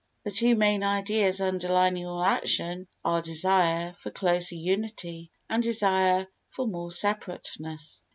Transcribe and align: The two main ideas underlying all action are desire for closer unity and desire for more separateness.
The 0.23 0.31
two 0.31 0.55
main 0.55 0.81
ideas 0.83 1.39
underlying 1.39 2.03
all 2.07 2.23
action 2.23 2.87
are 3.05 3.21
desire 3.21 3.93
for 3.93 4.09
closer 4.09 4.55
unity 4.55 5.29
and 5.47 5.61
desire 5.61 6.25
for 6.49 6.65
more 6.65 6.89
separateness. 6.89 8.03